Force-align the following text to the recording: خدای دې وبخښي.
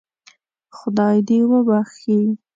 خدای 0.77 1.17
دې 1.27 1.39
وبخښي. 1.49 2.19